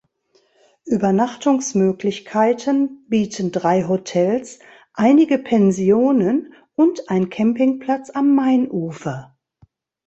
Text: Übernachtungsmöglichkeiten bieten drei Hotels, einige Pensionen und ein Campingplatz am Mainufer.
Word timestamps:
Übernachtungsmöglichkeiten 0.87 3.05
bieten 3.07 3.51
drei 3.51 3.83
Hotels, 3.83 4.57
einige 4.95 5.37
Pensionen 5.37 6.55
und 6.73 7.07
ein 7.11 7.29
Campingplatz 7.29 8.09
am 8.09 8.33
Mainufer. 8.33 9.37